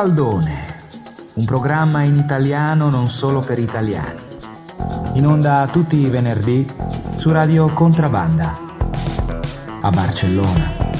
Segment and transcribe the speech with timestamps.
[0.00, 0.64] Zibaldone,
[1.34, 4.18] un programma in italiano non solo per italiani.
[5.12, 6.66] In onda tutti i venerdì
[7.16, 8.58] su Radio Contrabanda
[9.82, 10.92] a Barcellona.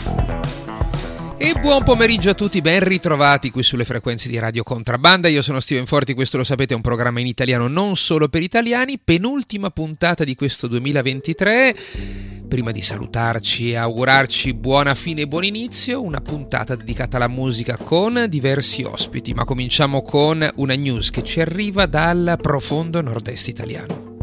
[1.38, 5.28] E buon pomeriggio a tutti, ben ritrovati qui sulle frequenze di Radio Contrabanda.
[5.28, 8.42] Io sono Steven Forti, questo lo sapete è un programma in italiano non solo per
[8.42, 15.44] italiani, penultima puntata di questo 2023 prima di salutarci e augurarci buona fine e buon
[15.44, 21.22] inizio, una puntata dedicata alla musica con diversi ospiti, ma cominciamo con una news che
[21.22, 24.19] ci arriva dal profondo nord-est italiano.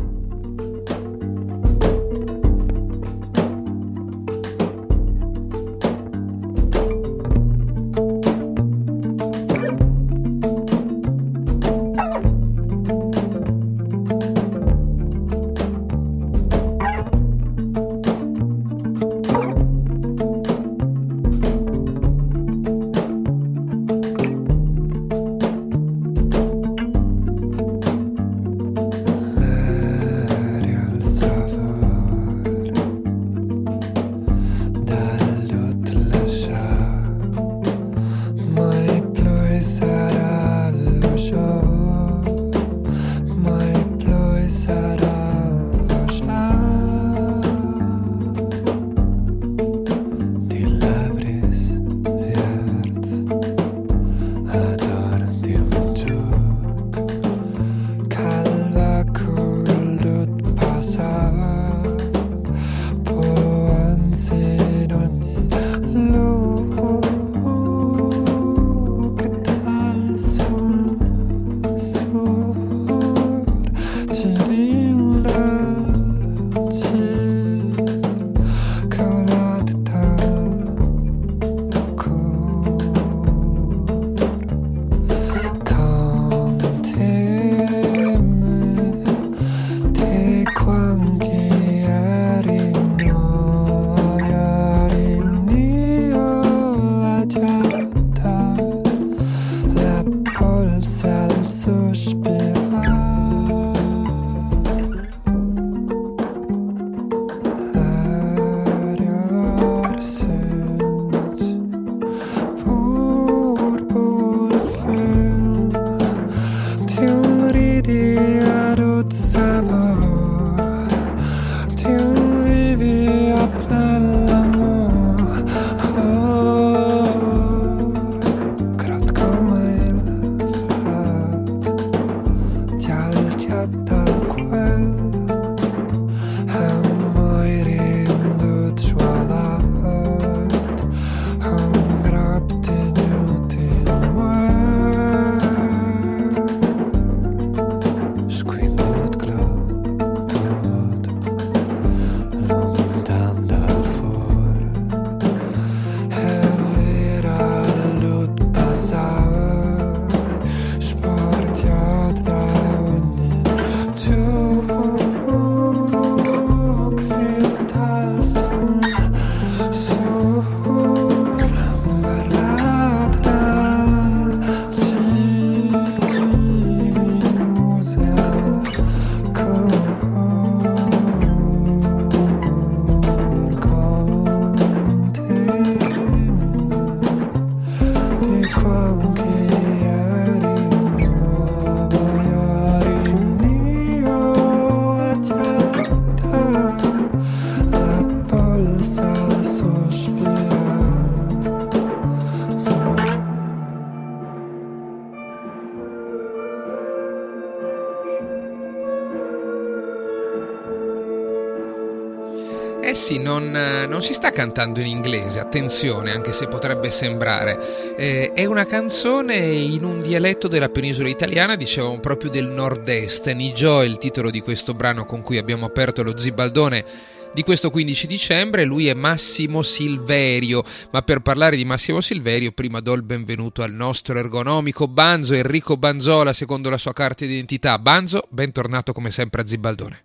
[213.67, 217.59] Non, non, si sta cantando in inglese, attenzione, anche se potrebbe sembrare.
[217.95, 223.29] Eh, è una canzone in un dialetto della penisola italiana, dicevamo proprio del nord-est.
[223.31, 226.85] Nigio è il titolo di questo brano con cui abbiamo aperto lo Zibaldone
[227.33, 228.65] di questo 15 dicembre.
[228.65, 233.73] Lui è Massimo Silverio, ma per parlare di Massimo Silverio prima do il benvenuto al
[233.73, 237.77] nostro ergonomico Banzo, Enrico Banzola, secondo la sua carta d'identità.
[237.79, 240.01] Banzo, bentornato come sempre a Zibaldone.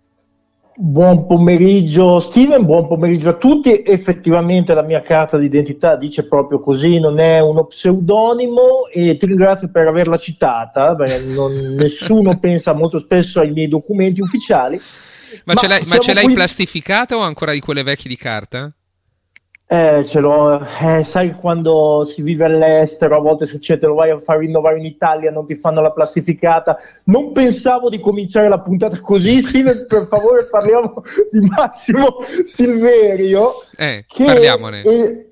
[0.75, 3.83] Buon pomeriggio Steven, buon pomeriggio a tutti.
[3.85, 9.69] Effettivamente la mia carta d'identità dice proprio così, non è uno pseudonimo e ti ringrazio
[9.69, 10.95] per averla citata,
[11.35, 14.79] non, nessuno pensa molto spesso ai miei documenti ufficiali.
[15.45, 16.33] Ma, ma ce l'hai, ma ce l'hai qui...
[16.33, 18.73] plastificata o ancora di quelle vecchie di carta?
[19.73, 24.19] Eh, ce l'ho, eh, sai quando si vive all'estero, a volte succede, lo vai a
[24.19, 26.77] far rinnovare in Italia, non ti fanno la plastificata.
[27.05, 33.49] Non pensavo di cominciare la puntata così, Steven, per favore parliamo di Massimo Silverio.
[33.75, 34.81] Eh, che parliamone.
[34.83, 35.25] È,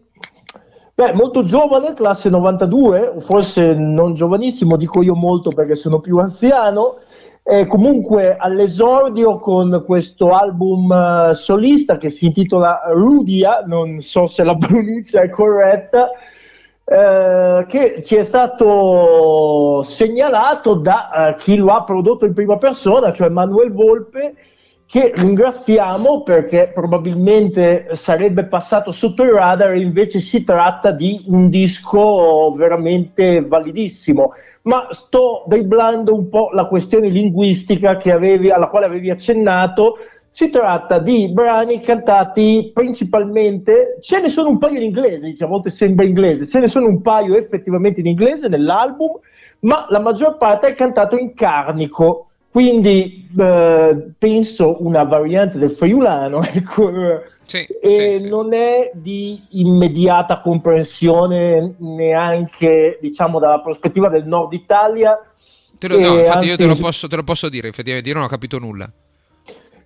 [0.95, 6.97] beh, molto giovane, classe 92, forse non giovanissimo, dico io molto perché sono più anziano
[7.43, 14.43] eh, comunque all'esordio con questo album uh, solista che si intitola Rudia, non so se
[14.43, 16.11] la pronuncia è corretta,
[16.85, 23.11] eh, che ci è stato segnalato da uh, chi lo ha prodotto in prima persona,
[23.11, 24.35] cioè Manuel Volpe,
[24.91, 32.53] che ringraziamo perché probabilmente sarebbe passato sotto il radar, invece si tratta di un disco
[32.57, 34.33] veramente validissimo.
[34.63, 39.95] Ma sto driblando un po' la questione linguistica avevi, alla quale avevi accennato.
[40.29, 45.47] Si tratta di brani cantati principalmente, ce ne sono un paio in inglese, dice, a
[45.47, 49.17] volte sembra inglese, ce ne sono un paio effettivamente in inglese nell'album,
[49.59, 56.43] ma la maggior parte è cantato in carnico quindi eh, penso una variante del friulano,
[56.43, 56.91] ecco,
[57.43, 58.55] sì, e sì, non sì.
[58.57, 65.17] è di immediata comprensione neanche diciamo dalla prospettiva del nord Italia.
[65.77, 68.15] Te lo, no, infatti anzi, io te lo, posso, te lo posso dire, effettivamente io
[68.15, 68.91] non ho capito nulla.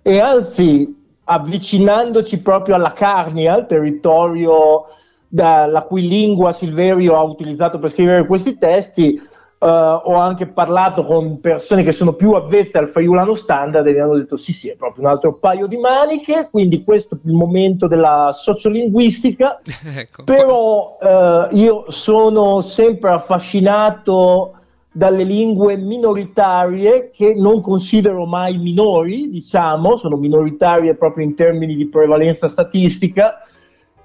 [0.02, 4.86] E anzi, avvicinandoci proprio alla Carnia, al territorio
[5.28, 9.20] da, la cui lingua Silverio ha utilizzato per scrivere questi testi,
[9.58, 14.00] Uh, ho anche parlato con persone che sono più avvezze al friulano standard e mi
[14.00, 17.32] hanno detto sì sì è proprio un altro paio di maniche quindi questo è il
[17.32, 19.58] momento della sociolinguistica
[19.96, 20.24] ecco.
[20.24, 24.56] però uh, io sono sempre affascinato
[24.92, 31.88] dalle lingue minoritarie che non considero mai minori diciamo sono minoritarie proprio in termini di
[31.88, 33.45] prevalenza statistica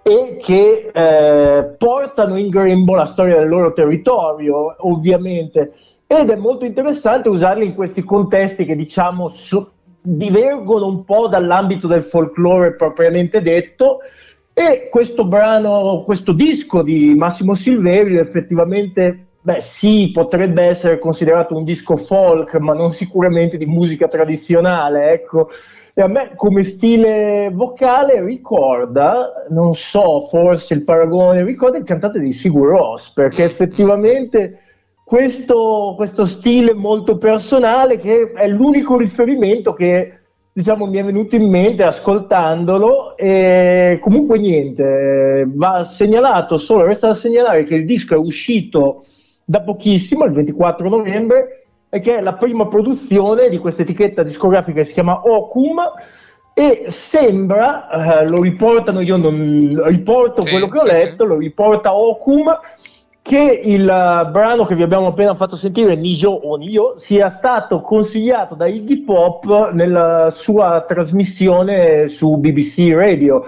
[0.04, 5.74] e che eh, portano in grembo la storia del loro territorio, ovviamente.
[6.08, 9.66] Ed è molto interessante usarli in questi contesti che diciamo su,
[10.02, 14.00] divergono un po' dall'ambito del folklore propriamente detto.
[14.54, 21.64] E questo brano, questo disco di Massimo Silverio effettivamente, beh sì, potrebbe essere considerato un
[21.64, 25.50] disco folk, ma non sicuramente di musica tradizionale, ecco
[25.94, 32.20] e a me come stile vocale ricorda, non so, forse il paragone, ricorda il cantante
[32.20, 34.60] di Sigur Ross, perché effettivamente
[35.04, 40.20] questo, questo stile molto personale che è l'unico riferimento che
[40.54, 47.14] diciamo mi è venuto in mente ascoltandolo e comunque niente, va segnalato solo, resta da
[47.14, 49.06] segnalare che il disco è uscito
[49.44, 51.61] da pochissimo, il 24 novembre,
[51.94, 55.82] e che è la prima produzione di questa etichetta discografica che si chiama Ocum
[56.54, 61.30] e sembra, eh, lo riportano, io non riporto sì, quello che ho sì, letto, sì.
[61.30, 62.60] lo riporta Ocum,
[63.22, 67.82] che il uh, brano che vi abbiamo appena fatto sentire, Nijo o Nio, sia stato
[67.82, 73.46] consigliato da Iggy Pop nella sua trasmissione su BBC Radio.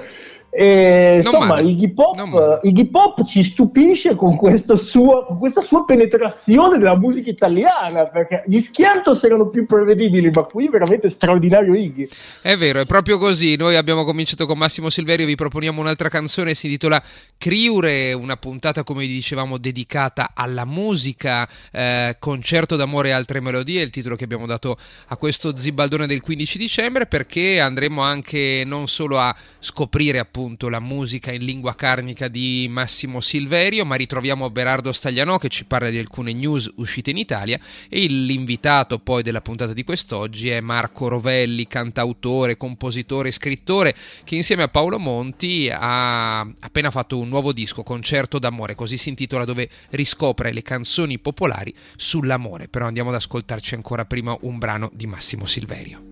[0.55, 4.37] E, insomma, Iggy Pop, Iggy Pop, ci stupisce con,
[4.77, 10.43] suo, con, questa sua penetrazione della musica italiana, perché gli Schiantos erano più prevedibili, ma
[10.43, 12.07] qui veramente straordinario Iggy.
[12.39, 13.55] È vero, è proprio così.
[13.55, 17.01] Noi abbiamo cominciato con Massimo Silverio, vi proponiamo un'altra canzone, si intitola
[17.37, 23.89] Criure, una puntata, come dicevamo, dedicata alla musica, eh, concerto d'amore e altre melodie, il
[23.89, 29.17] titolo che abbiamo dato a questo Zibaldone del 15 dicembre, perché andremo anche non solo
[29.17, 35.37] a scoprire appunto la musica in lingua carnica di Massimo Silverio, ma ritroviamo Berardo Staglianò
[35.37, 39.85] che ci parla di alcune news uscite in Italia e l'invitato poi della puntata di
[39.85, 47.17] quest'oggi è Marco Rovelli, cantautore, compositore scrittore che insieme a Paolo Monti ha appena fatto
[47.17, 52.85] un nuovo disco, Concerto d'amore, così si intitola dove riscopre le canzoni popolari sull'amore, però
[52.85, 56.11] andiamo ad ascoltarci ancora prima un brano di Massimo Silverio.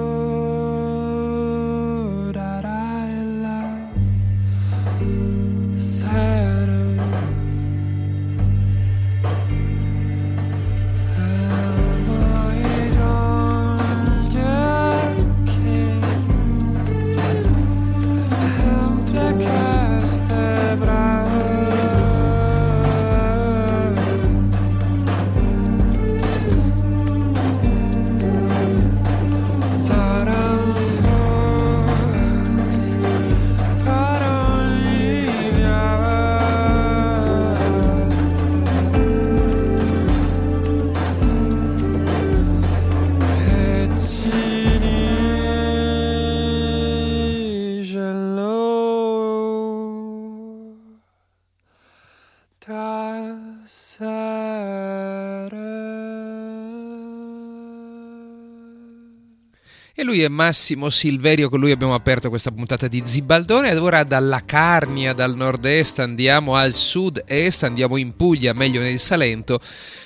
[59.93, 63.71] E lui è Massimo Silverio, con lui abbiamo aperto questa puntata di Zibaldone.
[63.71, 69.59] Ed ora dalla Carnia, dal nord-est, andiamo al sud-est, andiamo in Puglia, meglio nel Salento,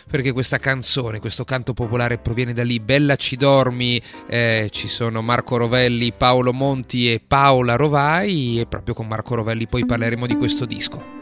[0.09, 2.79] perché questa canzone, questo canto popolare proviene da lì.
[2.79, 8.95] Bella ci dormi, eh, ci sono Marco Rovelli, Paolo Monti e Paola Rovai, e proprio
[8.95, 11.13] con Marco Rovelli poi parleremo di questo disco.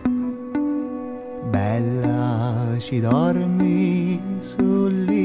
[1.50, 5.23] Bella ci dormi cuscini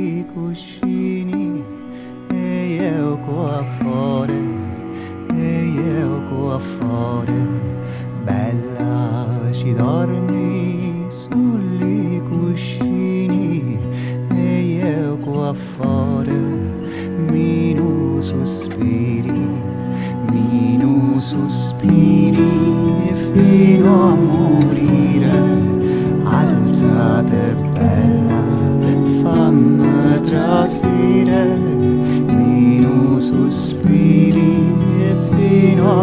[2.89, 4.49] eu qua fuori,
[5.35, 7.47] e eu qua fuori,
[8.25, 13.79] bella ci dormi sugli cuscini,
[14.35, 16.33] e eu qua fuori,
[17.31, 19.47] minu sospiri,
[20.31, 22.51] minu sospiri
[23.33, 25.41] fino a morire,
[26.25, 28.45] alzate bella,
[29.23, 31.58] fammi trasire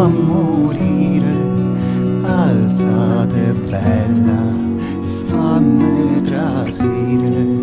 [0.08, 1.34] morire.
[2.22, 4.42] Alzate bella
[5.28, 7.55] fammi trasire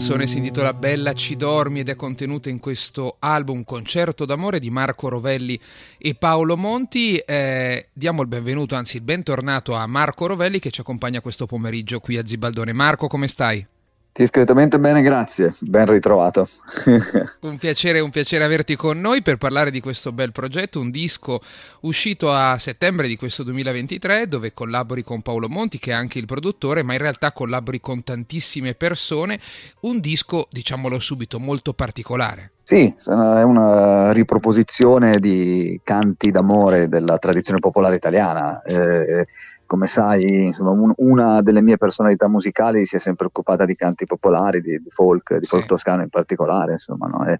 [0.00, 4.70] canzone si intitola Bella ci dormi ed è contenuta in questo album Concerto d'amore di
[4.70, 5.60] Marco Rovelli
[5.98, 7.18] e Paolo Monti.
[7.18, 12.00] Eh, diamo il benvenuto, anzi il bentornato a Marco Rovelli che ci accompagna questo pomeriggio
[12.00, 12.72] qui a Zibaldone.
[12.72, 13.66] Marco, come stai?
[14.12, 16.48] Discretamente bene, grazie, ben ritrovato.
[17.42, 21.40] un, piacere, un piacere averti con noi per parlare di questo bel progetto, un disco
[21.82, 26.26] uscito a settembre di questo 2023 dove collabori con Paolo Monti che è anche il
[26.26, 29.38] produttore, ma in realtà collabori con tantissime persone,
[29.82, 32.50] un disco, diciamolo subito, molto particolare.
[32.70, 38.62] Sì, è una riproposizione di canti d'amore della tradizione popolare italiana.
[38.62, 39.26] Eh,
[39.70, 44.04] come sai, insomma, un, una delle mie personalità musicali si è sempre occupata di canti
[44.04, 47.24] popolari, di, di folk, di folk toscano in particolare, insomma, no?
[47.24, 47.38] e,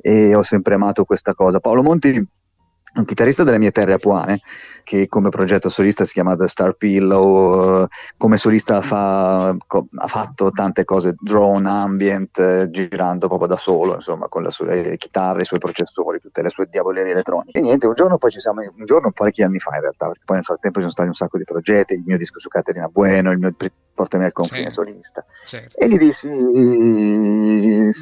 [0.00, 1.58] e, ho sempre amato questa cosa.
[1.58, 2.24] Paolo Monti
[2.94, 4.40] un chitarrista delle mie terre apuane
[4.84, 10.50] che come progetto solista si chiama The Star Pillow, come solista fa, co, ha fatto
[10.50, 15.46] tante cose, drone, ambient, eh, girando proprio da solo, insomma, con le sue chitarre, i
[15.46, 17.58] suoi processori, tutte le sue diavolerie elettroniche.
[17.58, 20.22] E niente, un giorno poi ci siamo, un giorno parecchi anni fa in realtà, perché
[20.24, 22.88] poi nel frattempo ci sono stati un sacco di progetti, il mio disco su Caterina
[22.88, 23.54] Bueno, il mio
[23.94, 24.70] Portami al confine sì.
[24.70, 25.24] solista.
[25.44, 25.78] Certo.
[25.78, 27.92] E gli dissi, non,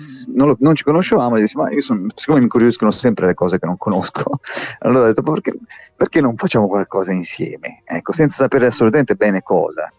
[0.49, 3.59] lo, non, ci conoscevamo, gli dissi, ma io sono, siccome mi incuriosiscono sempre le cose
[3.59, 4.41] che non conosco,
[4.83, 5.55] allora ho detto, perché,
[5.97, 9.90] perché non facciamo qualcosa insieme, ecco, senza sapere assolutamente bene cosa.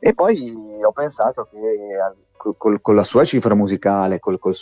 [0.00, 1.58] E poi ho pensato che
[2.56, 4.54] col, con la sua cifra musicale, col, col,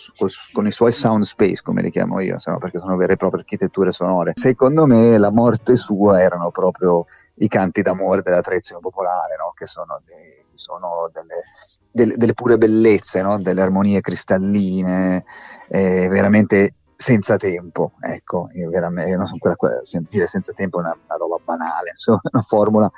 [0.53, 3.43] con i suoi sound space, come li chiamo io, insomma, perché sono vere e proprie
[3.43, 9.37] architetture sonore, secondo me la morte sua erano proprio i canti d'amore della tradizione popolare,
[9.39, 9.53] no?
[9.55, 11.43] che sono, dei, sono delle,
[11.91, 13.39] delle, delle, pure bellezze, no?
[13.39, 15.25] delle armonie cristalline,
[15.69, 20.97] eh, veramente senza tempo, ecco, veramente, non so, quella, quella, dire senza tempo è una,
[21.07, 22.91] una roba banale, insomma, una formula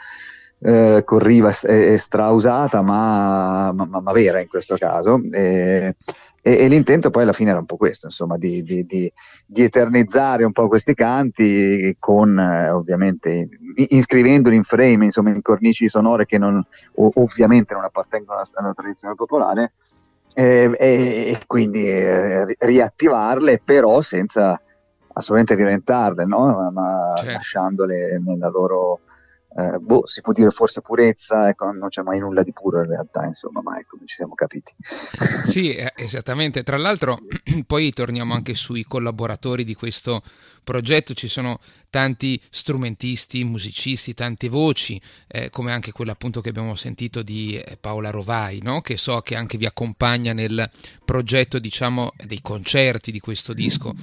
[0.61, 5.21] eh, corriva e, strausata, ma, ma, ma, vera in questo caso.
[5.33, 5.97] E,
[6.41, 9.13] e, e, l'intento poi alla fine era un po' questo, insomma, di, di, di,
[9.47, 15.89] di eternizzare un po' questi canti con eh, ovviamente iscrivendoli in frame, insomma, in cornici
[15.89, 19.73] sonore che non, ovviamente non appartengono alla, alla tradizione popolare
[20.39, 24.61] e, e, quindi eh, riattivarle, però senza
[25.13, 26.71] assolutamente violentarle, no?
[26.71, 27.33] ma certo.
[27.33, 29.01] lasciandole nella loro,
[29.57, 32.89] eh, boh, si può dire forse purezza, ecco, non c'è mai nulla di puro in
[32.89, 34.75] realtà, insomma, ma ecco, ci siamo capiti.
[35.43, 36.63] Sì, eh, esattamente.
[36.63, 37.19] Tra l'altro,
[37.67, 40.21] poi torniamo anche sui collaboratori di questo
[40.63, 41.59] progetto, ci sono
[41.89, 47.79] tanti strumentisti, musicisti, tante voci, eh, come anche quella appunto che abbiamo sentito di eh,
[47.81, 48.83] Paola Rovai, no?
[48.83, 50.69] che so che anche vi accompagna nel
[51.05, 53.95] progetto diciamo dei concerti di questo disco.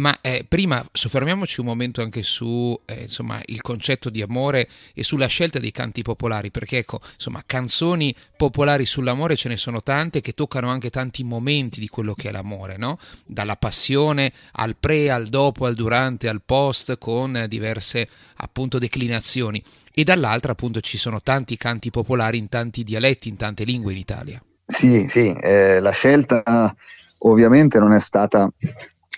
[0.00, 5.04] Ma eh, prima soffermiamoci un momento anche su eh, insomma, il concetto di amore e
[5.04, 10.22] sulla scelta dei canti popolari, perché ecco, insomma, canzoni popolari sull'amore ce ne sono tante
[10.22, 12.98] che toccano anche tanti momenti di quello che è l'amore, no?
[13.26, 19.62] Dalla passione al pre, al dopo, al durante, al post, con diverse appunto declinazioni.
[19.92, 23.98] E dall'altra appunto ci sono tanti canti popolari in tanti dialetti, in tante lingue in
[23.98, 24.42] Italia.
[24.64, 26.74] Sì, sì, eh, la scelta
[27.18, 28.50] ovviamente non è stata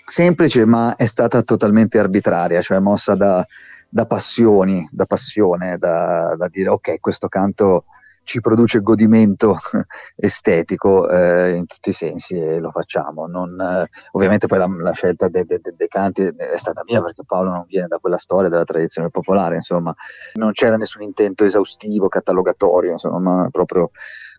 [0.05, 3.45] semplice, ma è stata totalmente arbitraria, cioè mossa da,
[3.89, 7.85] da passioni, da passione, da, da, dire ok, questo canto
[8.25, 9.57] ci produce godimento
[10.15, 13.27] estetico eh, in tutti i sensi e lo facciamo.
[13.27, 17.01] Non, eh, ovviamente poi la, la scelta dei de, de, de canti è stata mia
[17.01, 19.93] perché Paolo non viene da quella storia della tradizione popolare, insomma,
[20.35, 23.91] non c'era nessun intento esaustivo, catalogatorio, insomma, proprio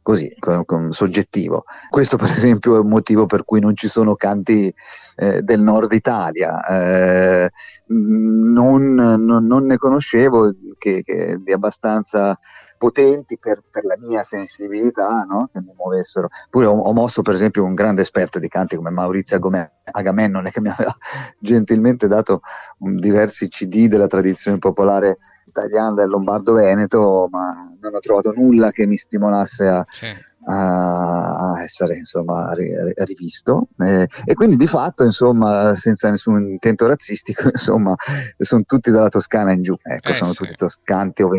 [0.03, 1.65] così, con, con soggettivo.
[1.91, 4.73] Questo per esempio è un motivo per cui non ci sono canti
[5.17, 6.65] eh, del nord Italia.
[6.67, 7.51] Eh,
[7.87, 12.39] non, non, non, ne conoscevo che, che di abbastanza
[12.77, 15.49] potenti per, per, la mia sensibilità, no?
[15.53, 16.29] che mi muovessero.
[16.51, 19.41] Pure ho, ho, mosso per esempio un grande esperto di canti come Maurizio
[19.85, 20.95] Agamennone che mi aveva
[21.39, 22.41] gentilmente dato
[22.79, 28.87] un, diversi CD della tradizione popolare italiana del Lombardo-Veneto, ma non ho trovato nulla che
[28.87, 30.07] mi stimolasse a, sì.
[30.47, 33.69] A, essere insomma, rivisto.
[33.79, 37.95] Eh, e quindi di fatto, insomma, senza nessun intento razzistico, insomma,
[38.39, 39.77] sono tutti dalla Toscana in giù.
[39.83, 40.45] Ecco, eh, sono sì.
[40.45, 41.31] tutti toscanti o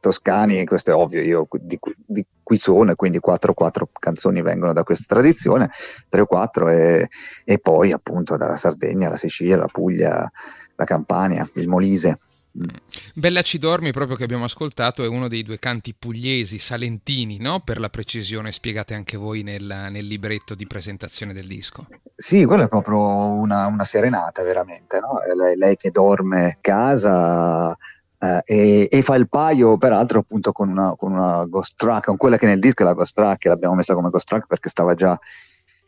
[0.00, 4.72] toscani, questo è ovvio, io di, di qui sono e quindi 4 4 canzoni vengono
[4.72, 5.70] da questa tradizione,
[6.08, 7.08] 3 o 4 e,
[7.44, 10.30] e poi appunto dalla Sardegna, la Sicilia, la Puglia,
[10.74, 12.18] la Campania, il Molise.
[12.56, 12.68] Mm.
[13.14, 17.60] Bella ci dormi, proprio che abbiamo ascoltato, è uno dei due canti pugliesi, salentini, no?
[17.60, 21.86] Per la precisione, spiegate anche voi nel, nel libretto di presentazione del disco.
[22.14, 25.20] Sì, quella è proprio una, una serenata, veramente, no?
[25.34, 27.76] lei, lei, che dorme a casa
[28.18, 32.16] eh, e, e, fa il paio, peraltro, appunto con una, con una ghost track, con
[32.16, 34.94] quella che nel disco è la ghost track, l'abbiamo messa come ghost track perché stava
[34.94, 35.18] già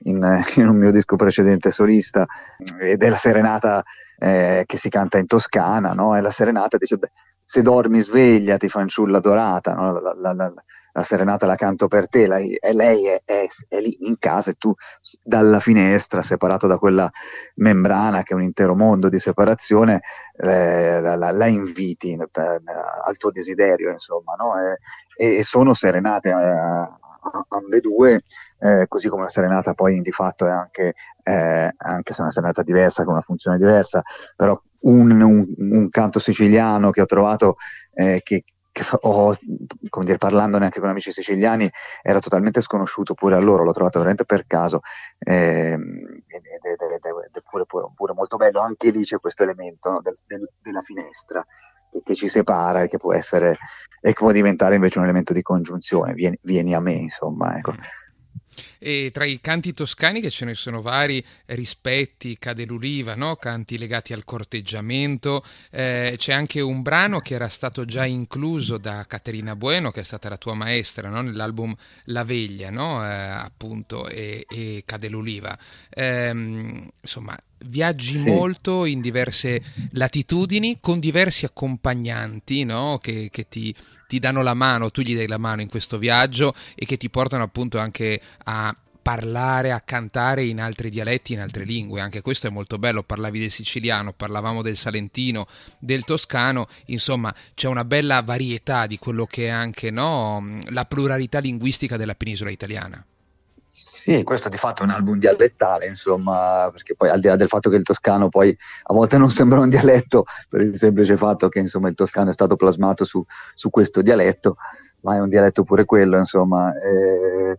[0.05, 2.27] in, in un mio disco precedente solista,
[2.81, 3.83] ed è la serenata
[4.19, 6.17] eh, che si canta in Toscana, no?
[6.17, 7.11] E la serenata dice, beh,
[7.43, 10.01] se dormi svegliati fanciulla dorata, no?
[10.01, 10.53] la, la, la,
[10.93, 14.51] la, serenata la canto per te, lei, e lei è, è, è, lì in casa
[14.51, 14.75] e tu
[15.23, 17.11] dalla finestra, separato da quella
[17.55, 20.03] membrana che è un intero mondo di separazione,
[20.37, 22.61] eh, la, inviti per,
[23.05, 24.53] al tuo desiderio, insomma, no?
[25.17, 26.89] e, e, sono serenate eh,
[27.49, 28.21] ambedue,
[28.59, 32.31] eh, così come la serenata poi di fatto è anche, eh, anche se è una
[32.31, 34.03] serenata diversa, con una funzione diversa,
[34.37, 37.57] però un, un, un canto siciliano che ho trovato
[37.95, 39.37] eh, che, che ho,
[39.89, 41.71] come dire, parlandone anche con amici siciliani,
[42.03, 44.81] era totalmente sconosciuto pure a loro, l'ho trovato veramente per caso,
[45.19, 50.19] ehm, ed è pure, pure, pure, molto bello, anche lì c'è questo elemento no, del,
[50.27, 51.45] del, della finestra
[51.91, 53.57] che, che, ci separa e che può essere
[54.01, 57.73] e che può diventare invece un elemento di congiunzione, vieni, vieni a me, insomma, ecco.
[58.79, 63.37] E tra i canti toscani, che ce ne sono vari, rispetti, cade l'uliva, no?
[63.37, 69.05] canti legati al corteggiamento, eh, c'è anche un brano che era stato già incluso da
[69.07, 71.23] Caterina Bueno, che è stata la tua maestra, no?
[71.23, 73.05] nell'album La Veglia, no?
[73.05, 75.57] eh, appunto, e, e, Cade l'uliva.
[75.89, 76.31] Eh,
[77.01, 78.25] insomma, viaggi sì.
[78.25, 82.99] molto in diverse latitudini con diversi accompagnanti no?
[83.01, 83.75] che, che ti,
[84.07, 87.11] ti, danno la mano, tu gli dai la mano in questo viaggio e che ti
[87.11, 88.75] portano appunto anche a
[89.09, 92.03] parlare, a cantare in altri dialetti, in altre lingue.
[92.03, 93.03] Anche questo è molto bello.
[93.03, 95.47] Parlavi del siciliano, parlavamo del salentino,
[95.81, 100.61] del toscano, insomma c'è una bella varietà di quello che è anche no?
[100.69, 103.03] la pluralità linguistica della penisola italiana.
[104.09, 107.49] Sì, questo di fatto è un album dialettale, insomma, perché poi al di là del
[107.49, 111.51] fatto che il toscano poi a volte non sembra un dialetto, per il semplice fatto
[111.51, 113.23] che insomma il toscano è stato plasmato su,
[113.55, 114.57] su questo dialetto,
[115.01, 116.73] ma è un dialetto pure quello, insomma.
[116.81, 117.59] E,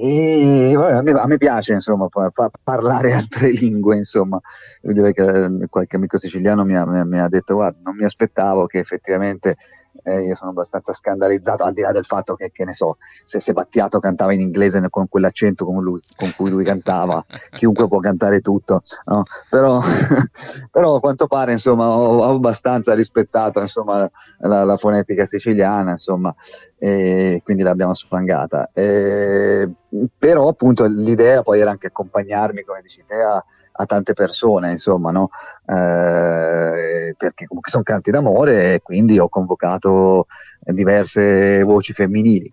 [0.00, 4.38] e, a, me, a, me, piace insomma pa, pa, parlare altre lingue insomma
[4.82, 8.04] devo dire che eh, qualche amico siciliano mi ha, mi ha detto guarda non mi
[8.04, 9.56] aspettavo che effettivamente
[10.06, 13.40] eh, io sono abbastanza scandalizzato, al di là del fatto che, che ne so, se
[13.40, 18.40] Sebattiato cantava in inglese con quell'accento con, lui, con cui lui cantava, chiunque può cantare
[18.40, 19.24] tutto, no?
[19.50, 19.80] però,
[20.70, 26.32] però, a quanto pare insomma, ho, ho abbastanza rispettato insomma, la, la, fonetica siciliana, insomma,
[26.78, 28.70] e quindi l'abbiamo sfangata.
[28.72, 29.68] E,
[30.18, 35.10] però appunto l'idea poi era anche accompagnarmi, come dici te, a, a tante persone, insomma,
[35.10, 35.30] no?
[35.66, 40.26] eh, perché comunque sono canti d'amore e quindi ho convocato
[40.60, 42.52] diverse voci femminili.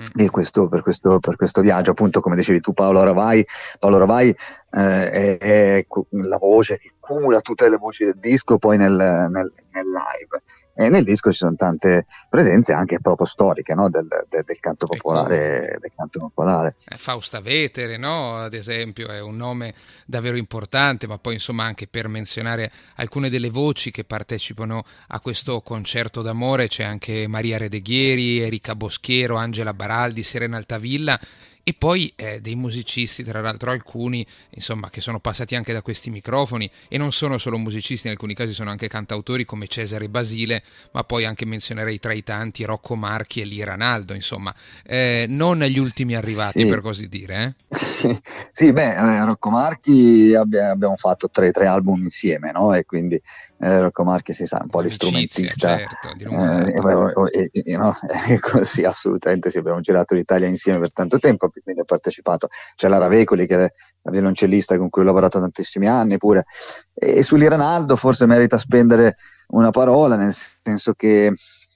[0.00, 0.20] Mm.
[0.20, 3.46] E questo, per, questo, per, questo, viaggio, appunto, come dicevi tu, Paolo Ravai,
[3.78, 8.78] Paolo Ravai eh, è, è, la voce che cumula tutte le voci del disco poi
[8.78, 10.42] nel, nel, nel live.
[10.74, 13.90] E nel disco ci sono tante presenze anche proprio storiche no?
[13.90, 16.76] del, del, del, canto popolare, del, canto popolare.
[16.88, 18.36] Eh, Fausta Vetere, no?
[18.36, 19.74] ad esempio, è un nome
[20.06, 25.60] davvero importante, ma poi insomma anche per menzionare alcune delle voci che partecipano a questo
[25.60, 31.18] concerto d'amore c'è anche Maria Redeghieri, Erika Boschiero, Angela Baraldi, Serena Altavilla
[31.62, 36.10] e poi eh, dei musicisti, tra l'altro alcuni, insomma, che sono passati anche da questi
[36.10, 40.62] microfoni e non sono solo musicisti, in alcuni casi sono anche cantautori come Cesare Basile,
[40.92, 45.58] ma poi anche menzionerei tra i tanti Rocco Marchi e Lira Naldo, insomma, eh, non
[45.60, 46.66] gli ultimi arrivati Sì.
[46.66, 47.54] per così dire.
[47.68, 48.20] Eh?
[48.50, 52.74] sì, beh, eh, Rocco Marchi abbi- abbiamo fatto tre, tre album insieme, no?
[52.74, 53.20] E quindi
[53.62, 55.76] eh, Rocco Marchi si sa un po' l'istrumentista.
[55.76, 57.28] certo, Eh, data.
[57.30, 57.94] e- e- e- no,
[58.28, 62.88] ecco, sì, assolutamente sì, abbiamo girato l'Italia insieme per tanto tempo, quindi ho partecipato, c'è
[62.88, 66.46] la Ravecoli che è la violoncellista con cui ho lavorato tantissimi anni pure,
[66.94, 69.16] e sull'Iranaldo forse merita spendere
[69.48, 71.32] una parola, nel senso che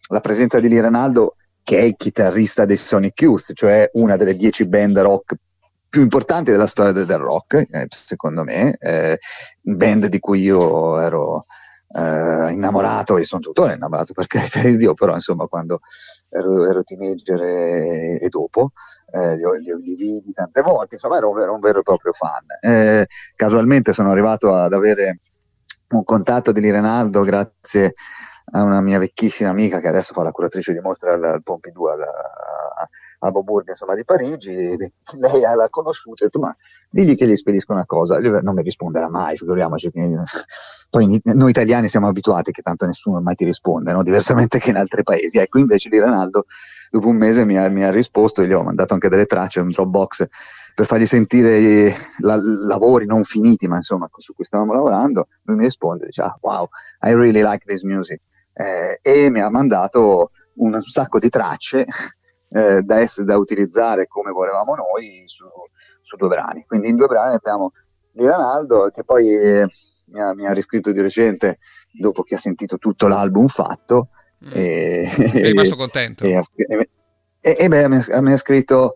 [0.08, 4.64] la presenza di Liranaldo, che è il chitarrista dei Sonic Youth, cioè una delle dieci
[4.66, 5.34] band rock
[5.88, 9.18] più importanti della storia del, rock, eh, secondo me, eh,
[9.60, 11.46] band di cui io ero
[11.96, 15.80] eh, innamorato e sono tuttora innamorato per carità di Dio, però insomma quando
[16.30, 18.72] ero, ero teenager e, e dopo
[19.12, 22.12] eh, li, li li vidi tante volte, insomma ero un vero, un vero e proprio
[22.12, 22.44] fan.
[22.60, 25.20] Eh, casualmente sono arrivato ad avere
[25.90, 27.94] un contatto di Lirenaldo grazie
[28.52, 31.86] a una mia vecchissima amica che adesso fa la curatrice di mostra al, al Pompidou
[31.86, 32.04] al-
[33.26, 36.54] a, Beaubourg insomma, di Parigi lei l'ha conosciuto e ha detto ma
[36.90, 38.18] digli che gli spedisco una cosa.
[38.18, 39.90] Lui non mi risponderà mai figuriamoci
[40.90, 44.02] poi noi italiani siamo abituati che tanto nessuno mai ti risponde no?
[44.02, 45.38] diversamente che in altri paesi.
[45.38, 46.46] Ecco invece di Ronaldo
[46.90, 49.60] dopo un mese mi ha, mi ha risposto e gli ho mandato anche delle tracce
[49.60, 50.26] un Dropbox
[50.74, 55.28] per fargli sentire i la- lavori non finiti ma insomma su cui stavamo lavorando.
[55.42, 56.68] Lui mi risponde dice ah wow
[57.00, 58.20] I really like this music.
[58.52, 61.86] Eh, e mi ha mandato un sacco di tracce
[62.54, 65.44] eh, da, essere, da utilizzare come volevamo noi su,
[66.02, 66.64] su due brani.
[66.66, 67.72] Quindi in due brani abbiamo
[68.10, 69.66] di Ronaldo che poi eh,
[70.06, 71.58] mi, ha, mi ha riscritto di recente
[71.90, 74.08] dopo che ha sentito tutto l'album fatto
[74.44, 74.50] Mm.
[74.52, 76.24] e, È rimasto contento.
[76.24, 76.90] e, e-
[77.40, 78.94] e- e beh, mi, ha, mi ha scritto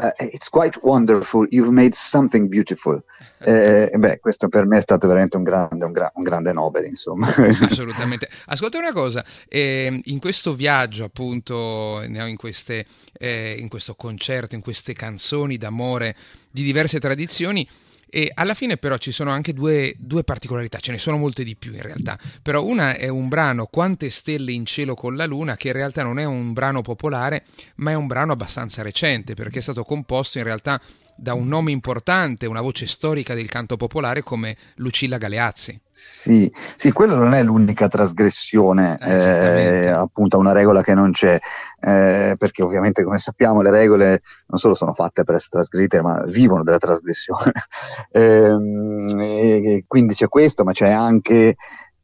[0.00, 3.02] uh, It's quite wonderful, you've made something beautiful.
[3.44, 6.84] Eh, beh, questo per me è stato veramente un grande, un gra- un grande Nobel,
[6.84, 7.26] insomma.
[7.34, 8.28] Assolutamente.
[8.46, 12.86] Ascolta una cosa, ehm, in questo viaggio appunto, in, queste,
[13.18, 16.14] eh, in questo concerto, in queste canzoni d'amore
[16.52, 17.66] di diverse tradizioni,
[18.14, 21.56] e alla fine però ci sono anche due, due particolarità, ce ne sono molte di
[21.56, 25.56] più in realtà, però una è un brano Quante stelle in cielo con la luna,
[25.56, 27.42] che in realtà non è un brano popolare,
[27.76, 30.78] ma è un brano abbastanza recente, perché è stato composto in realtà
[31.22, 35.80] da un nome importante, una voce storica del canto popolare come Lucilla Galeazzi.
[35.88, 41.12] Sì, sì, quello non è l'unica trasgressione, Eh, eh, appunto a una regola che non
[41.12, 41.38] c'è,
[41.80, 46.24] eh, perché ovviamente come sappiamo le regole non solo sono fatte per essere trasgrite, ma
[46.26, 47.52] vivono della trasgressione.
[48.10, 51.54] Ehm, quindi c'è questo, ma c'è anche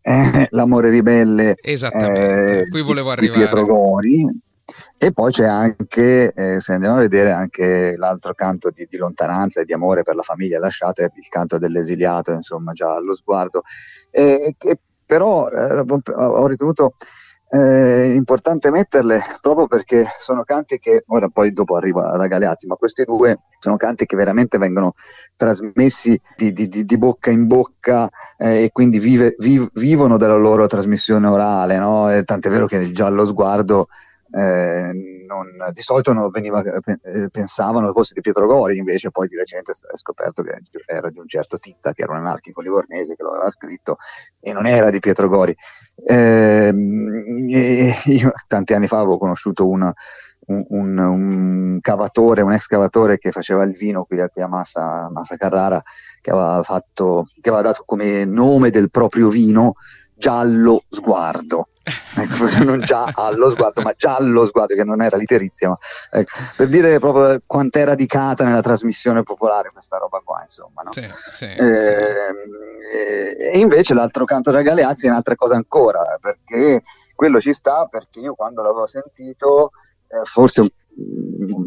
[0.00, 3.46] eh, l'amore ribelle Esattamente, eh, qui volevo di- di arrivare.
[3.46, 4.26] Pietro Gori.
[5.00, 9.60] E poi c'è anche, eh, se andiamo a vedere, anche l'altro canto di, di lontananza
[9.60, 13.62] e di amore per la famiglia lasciata, il canto dell'esiliato, insomma, già allo sguardo.
[14.10, 15.84] E, che però eh,
[16.14, 16.94] ho ritenuto
[17.50, 22.74] eh, importante metterle proprio perché sono canti che, ora poi dopo arriva la Galeazzi, ma
[22.74, 24.94] questi due sono canti che veramente vengono
[25.36, 30.66] trasmessi di, di- di- bocca in bocca eh, e quindi vive- viv- vivono della loro
[30.66, 32.08] trasmissione orale, no?
[32.24, 33.86] Tant'è vero che il giallo sguardo
[34.30, 34.92] eh,
[35.26, 39.72] non- di solito non veniva, eh, pensavano fosse di Pietro Gori, invece poi di recente
[39.72, 43.30] è scoperto che era di un certo Titta, che era un anarchico livornese che lo
[43.30, 43.96] aveva scritto
[44.40, 45.54] e non era di Pietro Gori.
[46.06, 49.90] Ehm, e io tanti anni fa avevo conosciuto un,
[50.46, 54.48] un, un- un cavatore, un ex cavatore che faceva il vino qui a, qui a
[54.48, 55.82] Massa, Massa Carrara,
[56.20, 59.74] che aveva, fatto, che aveva dato come nome del proprio vino
[60.14, 61.66] giallo sguardo.
[62.16, 65.78] Ecco, non già allo sguardo, ma giallo sguardo, che non era literizia, ma
[66.10, 70.82] ecco, per dire proprio quanto è radicata nella trasmissione popolare questa roba qua, insomma.
[70.82, 70.92] No?
[70.92, 71.44] Sì, sì, sì.
[71.44, 72.36] Ehm,
[72.92, 76.82] e, e invece l'altro canto da Galeazzi è un'altra cosa ancora, perché
[77.14, 79.72] quello ci sta perché io quando l'avevo sentito,
[80.06, 80.72] eh, forse,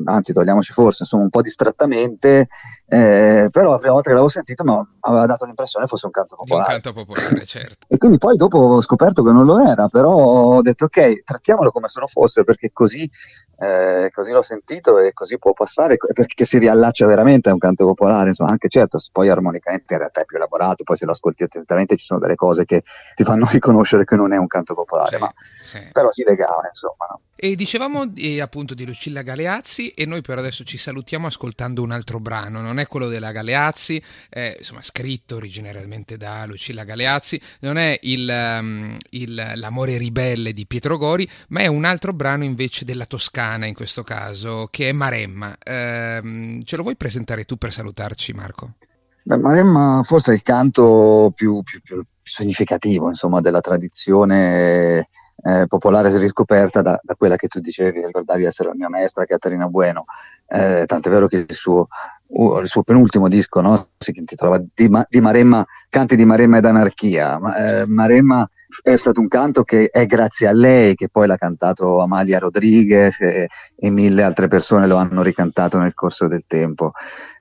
[0.06, 2.48] anzi togliamoci forse, insomma un po' distrattamente,
[2.94, 6.36] eh, però la prima volta che l'avevo sentito mi aveva dato l'impressione fosse un canto
[6.36, 6.82] Di un popolare.
[6.82, 7.86] canto popolare, certo.
[7.88, 11.72] E quindi poi dopo ho scoperto che non lo era, però ho detto ok, trattiamolo
[11.72, 13.10] come se lo fosse, perché così,
[13.60, 17.86] eh, così l'ho sentito e così può passare, perché si riallaccia veramente a un canto
[17.86, 21.44] popolare, insomma, anche certo, poi armonicamente in realtà è più elaborato, poi se lo ascolti
[21.44, 22.84] attentamente ci sono delle cose che
[23.16, 25.80] ti fanno riconoscere che non è un canto popolare, Sì, ma sì.
[25.94, 27.06] però si legava, insomma.
[27.10, 27.20] No?
[27.44, 31.90] E dicevamo di- appunto di Lucilla Galeazzi e noi per adesso ci salutiamo ascoltando un
[31.92, 37.78] altro brano, non è quello della Galeazzi, è, insomma scritto originariamente da Lucilla Galeazzi, non
[37.78, 42.86] è il, um, il- l'amore ribelle di Pietro Gori, ma è un altro brano invece
[42.86, 45.56] della Toscana, in questo caso, che è Maremma.
[45.64, 48.74] Eh, ce lo vuoi presentare tu per salutarci, Marco?
[49.24, 55.10] Beh, Maremma forse è il canto più, più, più significativo insomma, della tradizione
[55.44, 59.68] eh, popolare riscoperta da, da, quella che tu dicevi, ricordavi essere la mia maestra Caterina
[59.68, 60.06] Bueno,
[60.48, 61.88] eh, tant'è vero che il suo,
[62.34, 66.66] il suo penultimo disco no, si intitolava di, Ma, di, Maremma, Canti di Maremma ed
[66.66, 67.38] Anarchia.
[67.40, 68.50] Ma, eh, Maremma
[68.82, 73.20] è stato un canto che è grazie a lei che poi l'ha cantato Amalia Rodriguez
[73.20, 76.92] e, e mille altre persone lo hanno ricantato nel corso del tempo,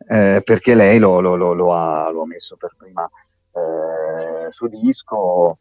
[0.08, 3.08] eh, perché lei lo, lo, lo, lo, ha, ha messo per prima
[3.52, 5.58] eh, su disco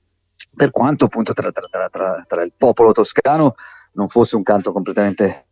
[0.55, 3.55] per quanto appunto tra, tra, tra, tra, il popolo toscano
[3.93, 5.45] non fosse un canto completamente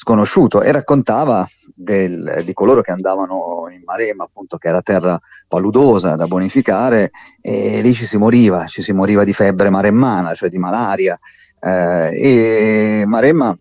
[0.00, 6.16] sconosciuto e raccontava del, di coloro che andavano in Maremma, appunto che era terra paludosa
[6.16, 7.10] da bonificare
[7.42, 11.20] e lì ci si moriva, ci si moriva di febbre maremmana, cioè di malaria
[11.60, 13.54] eh, e Maremma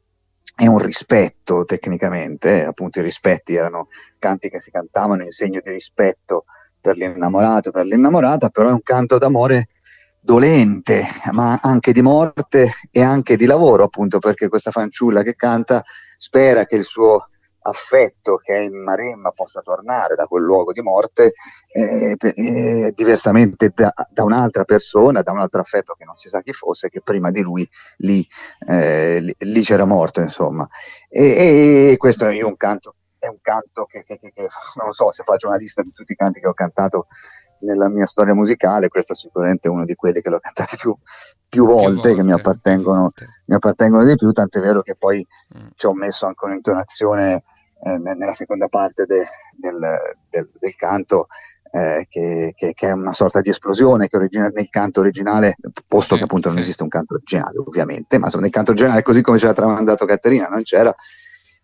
[0.55, 5.71] è un rispetto tecnicamente, appunto i rispetti erano canti che si cantavano in segno di
[5.71, 6.45] rispetto
[6.79, 9.67] per l'innamorato, per l'innamorata, però è un canto d'amore
[10.21, 15.83] dolente, ma anche di morte e anche di lavoro, appunto perché questa fanciulla che canta
[16.19, 17.29] spera che il suo
[17.61, 21.33] affetto che è in Maremma possa tornare da quel luogo di morte
[21.71, 26.41] eh, eh, diversamente da, da, un'altra persona, da un altro affetto che non si sa
[26.41, 28.25] chi fosse, che prima di lui lì,
[28.67, 30.67] eh, lì, lì c'era morto, insomma.
[31.07, 34.47] E, e, questo è un canto, è un canto che, che, che, che
[34.81, 37.07] non so se faccio una lista di tutti i canti che ho cantato
[37.61, 40.95] nella mia storia musicale, questo è sicuramente uno di quelli che l'ho cantato più,
[41.47, 43.11] più, volte, più volte, che mi appartengono,
[43.45, 45.25] mi appartengono, di più, tant'è vero che poi
[45.57, 45.67] mm.
[45.75, 47.43] ci ho messo anche un'intonazione
[47.83, 49.79] eh, nella seconda parte de, del,
[50.29, 51.27] del, del, canto
[51.71, 55.55] eh, che, che, che, è una sorta di esplosione che origina nel canto originale,
[55.87, 56.55] posto sì, che appunto sì.
[56.55, 60.05] non esiste un canto originale ovviamente, ma nel canto originale così come ci ha tramandato
[60.05, 60.93] Caterina non c'era,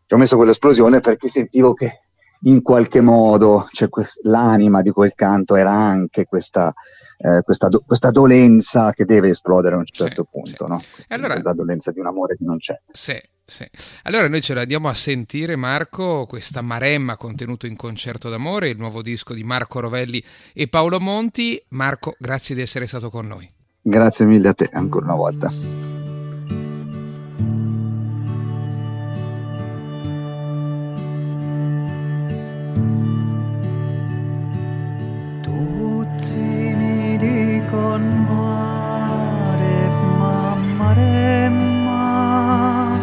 [0.05, 2.01] ci ho messo quell'esplosione perché sentivo che
[2.45, 6.73] in qualche modo cioè, quest- l'anima di quel canto era anche questa,
[7.17, 10.71] eh, questa, do- questa, dolenza che deve esplodere a un certo sì, punto, sì.
[10.71, 11.05] no?
[11.10, 12.79] allora, la dolenza di un amore che non c'è.
[12.91, 13.67] Sì, sì.
[14.03, 18.77] Allora noi ce la diamo a sentire Marco, questa Maremma contenuto in Concerto d'amore, il
[18.77, 21.62] nuovo disco di Marco Rovelli e Paolo Monti.
[21.69, 23.51] Marco, grazie di essere stato con noi.
[23.81, 26.05] Grazie mille a te ancora una volta.
[36.28, 43.00] timidi con mare, ma mare, ma.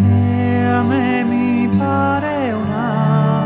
[0.00, 3.44] E a me mi pare una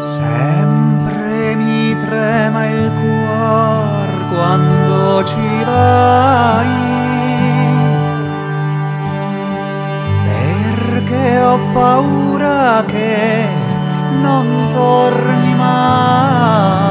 [0.00, 6.68] Sempre mi trema il cuore quando ci vai.
[10.24, 13.46] Perché ho paura che
[14.20, 16.89] non torni mai.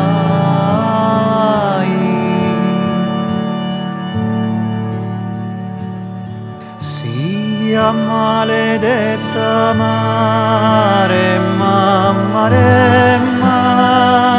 [7.80, 14.39] mia maledetta mare, mamma, mare, mare.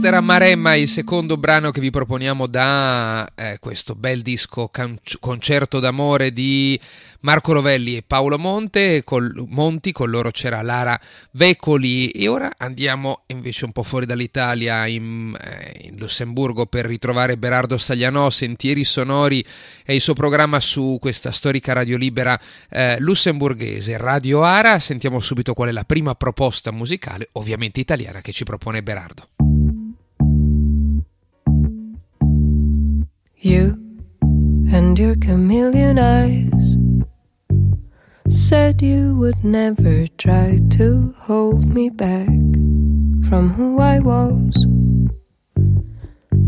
[0.00, 4.96] Questo era Maremma, il secondo brano che vi proponiamo da eh, questo bel disco can-
[5.18, 6.80] Concerto d'amore di
[7.20, 10.98] Marco Rovelli e Paolo Monte, col, Monti, con loro c'era Lara
[11.32, 17.36] Vecoli e ora andiamo invece un po' fuori dall'Italia in, eh, in Lussemburgo per ritrovare
[17.36, 19.44] Berardo Staglianò, Sentieri Sonori
[19.84, 22.40] e il suo programma su questa storica radio libera
[22.70, 24.78] eh, lussemburghese, Radio Ara.
[24.78, 29.29] Sentiamo subito qual è la prima proposta musicale, ovviamente italiana, che ci propone Berardo.
[33.42, 33.78] You
[34.70, 36.76] and your chameleon eyes
[38.28, 42.28] Said you would never try to hold me back
[43.30, 44.66] from who I was.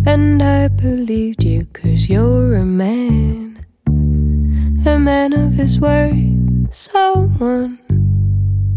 [0.04, 3.64] And I believed you cause you're a man,
[4.84, 7.78] a man of his word, someone,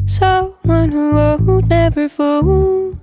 [0.08, 2.98] someone who would never fool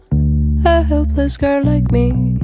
[0.64, 2.38] a helpless girl like me.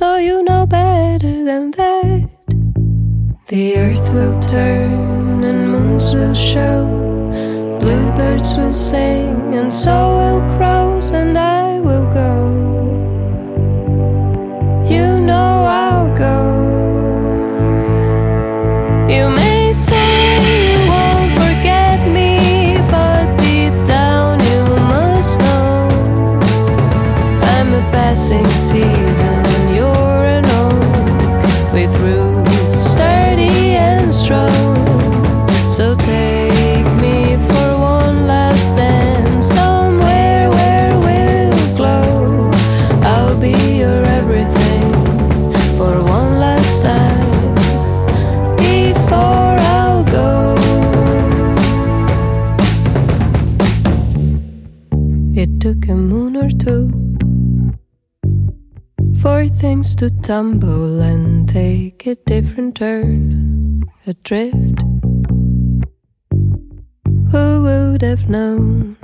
[0.00, 2.28] No, you know better than that.
[3.48, 6.86] The earth will turn and moons will show,
[7.80, 10.33] bluebirds will sing, and so will
[31.86, 32.23] through.
[60.24, 64.82] Tumble and take a different turn adrift.
[67.30, 68.96] Who would have known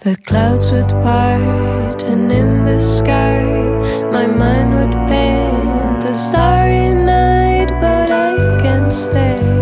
[0.00, 3.44] that clouds would part and in the sky
[4.10, 9.53] my mind would paint a starry night, but I can't stay.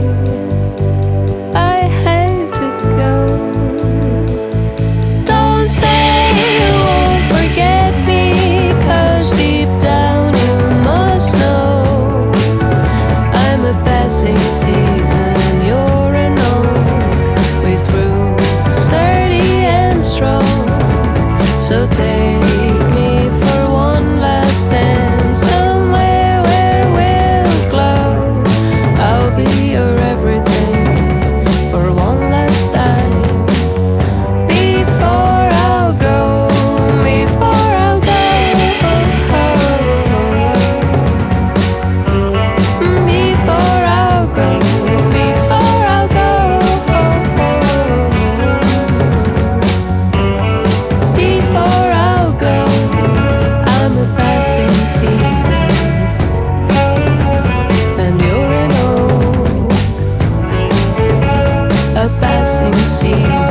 [62.92, 63.41] see.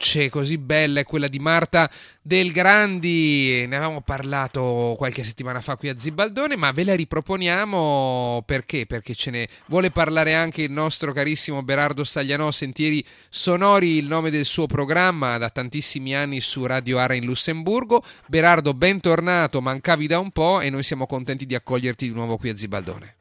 [0.00, 1.88] Voce così bella è quella di Marta
[2.22, 8.42] Del Grandi, ne avevamo parlato qualche settimana fa qui a Zibaldone, ma ve la riproponiamo
[8.46, 8.86] perché?
[8.86, 14.30] Perché ce ne vuole parlare anche il nostro carissimo Berardo Staglianò, Sentieri Sonori, il nome
[14.30, 18.02] del suo programma da tantissimi anni su Radio Ara in Lussemburgo.
[18.26, 22.48] Berardo, bentornato, mancavi da un po' e noi siamo contenti di accoglierti di nuovo qui
[22.48, 23.19] a Zibaldone.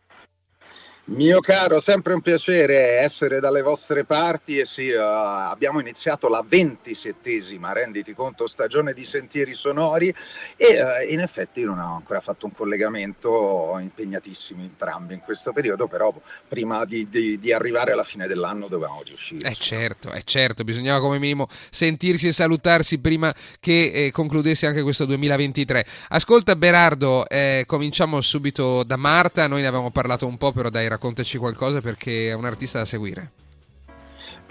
[1.10, 6.46] Mio caro, sempre un piacere essere dalle vostre parti e sì, uh, abbiamo iniziato la
[6.48, 10.14] ventisettesima, renditi conto, stagione di Sentieri Sonori
[10.56, 15.88] e uh, in effetti non ho ancora fatto un collegamento, impegnatissimi entrambi in questo periodo,
[15.88, 16.14] però
[16.48, 19.50] prima di, di, di arrivare alla fine dell'anno dovevamo riuscire.
[19.50, 24.84] Eh certo, è certo, bisognava come minimo sentirsi e salutarsi prima che eh, concludesse anche
[24.84, 25.84] questo 2023.
[26.10, 30.88] Ascolta Berardo, eh, cominciamo subito da Marta, noi ne avevamo parlato un po', però dai
[31.00, 33.32] raccontaci qualcosa perché è un artista da seguire.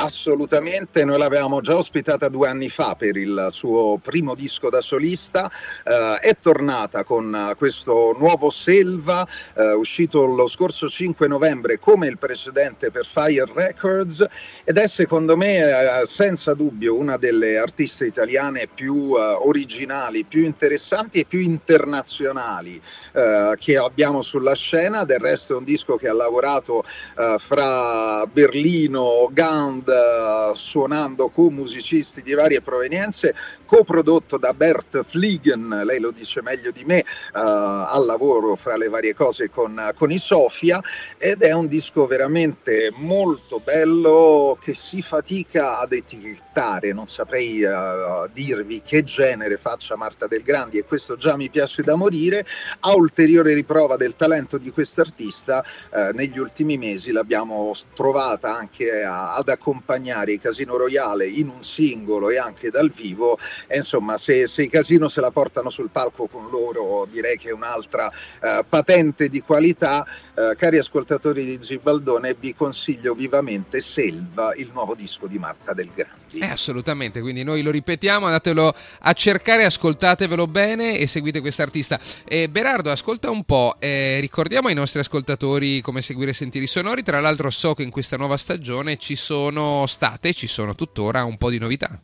[0.01, 5.51] Assolutamente, noi l'avevamo già ospitata due anni fa per il suo primo disco da solista,
[5.82, 9.26] eh, è tornata con questo nuovo Selva,
[9.57, 14.24] eh, uscito lo scorso 5 novembre come il precedente per Fire Records
[14.62, 20.44] ed è secondo me eh, senza dubbio una delle artiste italiane più eh, originali, più
[20.44, 22.80] interessanti e più internazionali
[23.14, 26.84] eh, che abbiamo sulla scena, del resto è un disco che ha lavorato
[27.16, 33.34] eh, fra Berlino, Gand, eh, suonando con musicisti di varie provenienze,
[33.64, 38.89] coprodotto da Bert Fliegen, lei lo dice meglio di me, uh, al lavoro fra le
[38.89, 40.80] varie cose con, con i Sofia,
[41.18, 48.28] ed è un disco veramente molto bello che si fatica ad etichettare, non saprei uh,
[48.32, 52.47] dirvi che genere faccia Marta Del Grandi e questo già mi piace da morire,
[52.80, 59.34] a ulteriore riprova del talento di quest'artista, uh, negli ultimi mesi l'abbiamo trovata anche a,
[59.34, 64.18] ad accompagnare accompagnare i Casino Royale in un singolo e anche dal vivo e insomma
[64.18, 68.07] se, se i Casino se la portano sul palco con loro direi che è un'altra
[68.07, 70.05] uh, patente di qualità.
[70.35, 75.91] Uh, cari ascoltatori di Gibaldone vi consiglio vivamente Selva il nuovo disco di Marta Del
[75.95, 76.39] Grandi.
[76.39, 81.99] Eh, assolutamente quindi noi lo ripetiamo andatelo a cercare ascoltatevelo bene e seguite quest'artista.
[82.24, 87.20] Eh, Berardo ascolta un po' eh, ricordiamo ai nostri ascoltatori come seguire Sentieri Sonori tra
[87.20, 91.51] l'altro so che in questa nuova stagione ci sono state, ci sono tuttora un po'
[91.51, 92.01] di novità.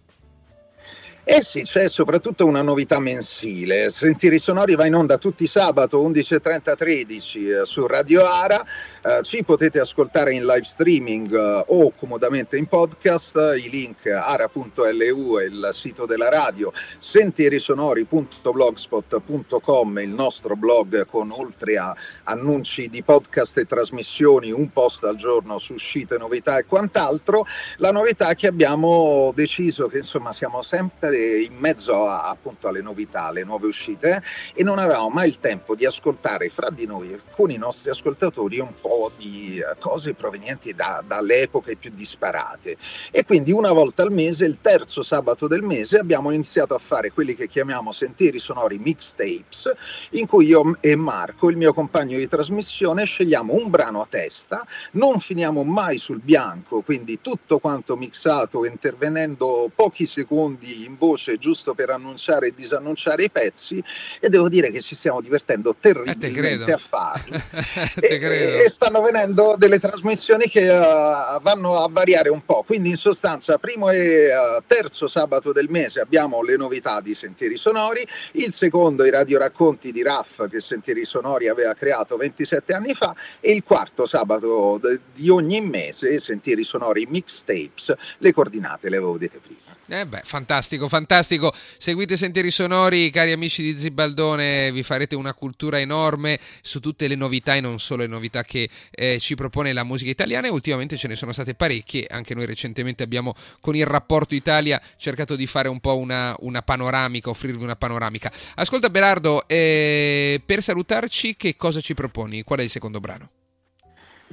[1.27, 3.89] Eh sì, c'è soprattutto una novità mensile.
[3.89, 8.62] Sentieri Sonori va in onda tutti sabato 11.30-13 eh, su Radio Ara.
[9.03, 13.37] Eh, ci potete ascoltare in live streaming eh, o comodamente in podcast.
[13.57, 21.97] I link ara.lu è il sito della radio, sentierisonori.blogspot.com il nostro blog con oltre a
[22.25, 27.47] annunci di podcast e trasmissioni, un post al giorno su uscite, novità e quant'altro.
[27.79, 32.83] La novità è che abbiamo deciso che insomma siamo sempre in mezzo a, appunto alle
[32.83, 34.23] novità, alle nuove uscite
[34.55, 38.59] e non avevamo mai il tempo di ascoltare fra di noi con i nostri ascoltatori
[38.59, 42.77] un po' di eh, cose provenienti da, dalle epoche più disparate.
[43.11, 47.11] E quindi una volta al mese, il terzo sabato del mese, abbiamo iniziato a fare
[47.11, 49.73] quelli che chiamiamo sentieri sonori mixtapes
[50.11, 54.67] in cui io e Marco, il mio compagno di trasmissione, scegliamo un brano a testa,
[54.93, 61.75] non finiamo mai sul bianco, quindi tutto quanto mixato intervenendo pochi secondi in voce giusto
[61.75, 63.83] per annunciare e disannunciare i pezzi
[64.21, 65.75] e devo dire che ci stiamo divertendo
[66.11, 67.37] Eh, terribilmente a farlo.
[68.01, 72.63] E, e stanno venendo delle trasmissioni che uh, vanno a variare un po'.
[72.67, 77.57] Quindi, in sostanza, primo e uh, terzo sabato del mese abbiamo le novità di Sentieri
[77.57, 83.15] Sonori, il secondo i radioracconti di Raff che Sentieri Sonori aveva creato 27 anni fa,
[83.41, 87.95] e il quarto sabato de- di ogni mese Sentieri Sonori Mixtapes.
[88.19, 89.64] Le coordinate le avevo dette prima.
[89.87, 91.53] Eh beh, fantastico, fantastico.
[91.55, 97.16] Seguite Sentieri Sonori, cari amici di Zibaldone, vi farete una cultura enorme su tutte le
[97.16, 100.97] novità e non solo le novità che eh, ci propone la musica italiana e ultimamente
[100.97, 105.47] ce ne sono state parecchie, anche noi recentemente abbiamo con il rapporto Italia cercato di
[105.47, 108.32] fare un po' una, una panoramica, offrirvi una panoramica.
[108.55, 112.43] Ascolta Berardo, eh, per salutarci che cosa ci proponi?
[112.43, 113.28] Qual è il secondo brano?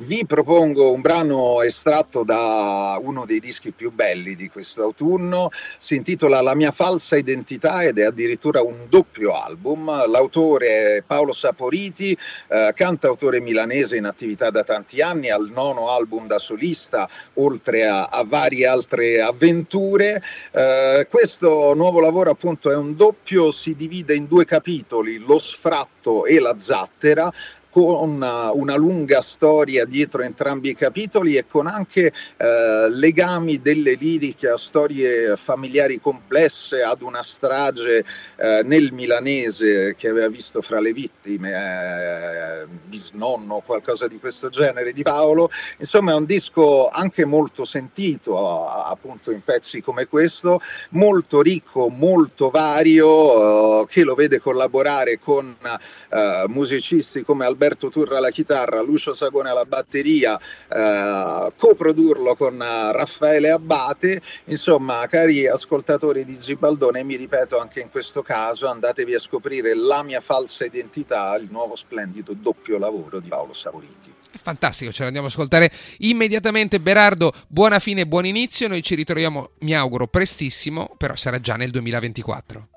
[0.04, 6.42] Vi propongo un brano estratto da uno dei dischi più belli di quest'autunno, si intitola
[6.42, 10.08] La mia falsa identità ed è addirittura un doppio album.
[10.08, 16.26] L'autore è Paolo Saporiti, eh, cantautore milanese in attività da tanti anni, al nono album
[16.26, 20.24] da solista, oltre a, a varie altre avventure.
[20.52, 26.26] Eh, questo nuovo lavoro appunto è un doppio, si divide in due capitoli, Lo sfratto
[26.26, 27.32] e la zattera,
[27.72, 33.94] con una, una, lunga storia dietro entrambi i capitoli e con anche eh, legami delle
[33.94, 38.04] liriche a storie familiari complesse, ad una strage
[38.36, 44.92] eh, nel milanese che aveva visto fra le vittime eh, bisnonno qualcosa di questo genere
[44.92, 45.50] di Paolo.
[45.78, 50.60] Insomma è un disco anche molto sentito appunto in pezzi come questo,
[50.90, 57.90] molto ricco, molto vario, eh, che lo vede collaborare con eh, musicisti come Alberto Alberto
[57.90, 64.20] Turra alla chitarra, Lucio Sagone alla batteria, eh, coprodurlo con Raffaele Abbate.
[64.46, 70.02] Insomma, cari ascoltatori di Zibaldone, mi ripeto anche in questo caso, andatevi a scoprire La
[70.02, 74.12] mia falsa identità, il nuovo splendido doppio lavoro di Paolo Savoriti.
[74.34, 76.80] Fantastico, ce l'andiamo ad ascoltare immediatamente.
[76.80, 78.68] Berardo, buona fine buon inizio.
[78.68, 82.71] Noi ci ritroviamo, mi auguro, prestissimo, però sarà già nel 2024.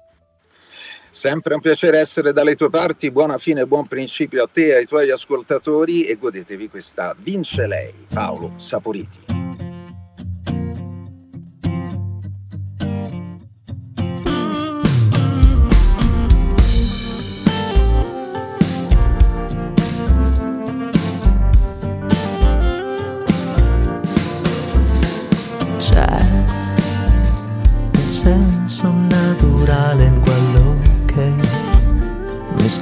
[1.15, 4.75] Sempre un piacere essere dalle tue parti, buona fine e buon principio a te e
[4.75, 9.44] ai tuoi ascoltatori e godetevi questa Vince lei, Paolo Saporiti.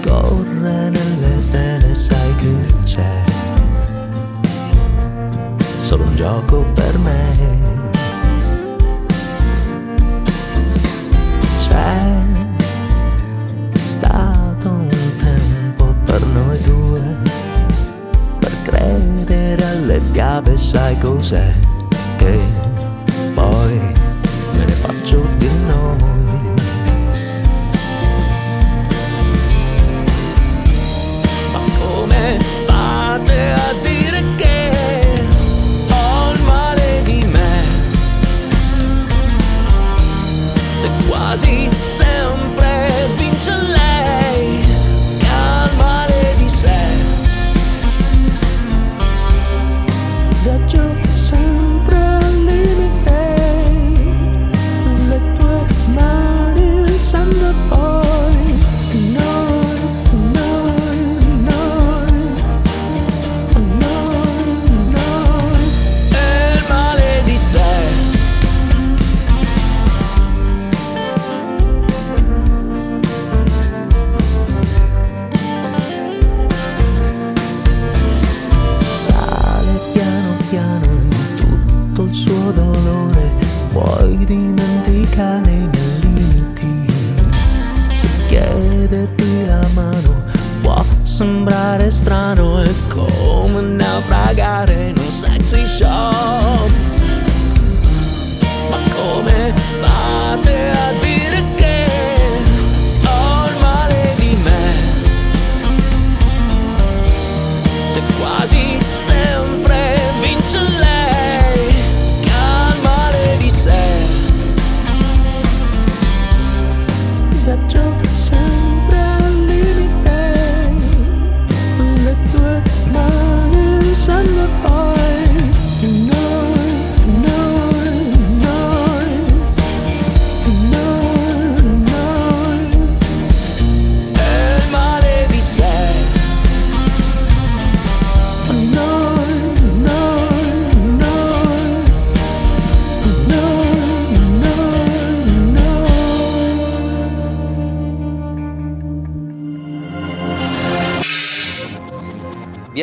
[0.03, 0.91] Scorre
[1.51, 3.23] vene, sai che c'è.
[5.77, 7.61] Solo un gioco per me.
[11.59, 12.25] C'è
[13.79, 17.17] stato un tempo per noi due,
[18.39, 21.53] per credere alle fiabe, sai cos'è
[22.17, 22.62] che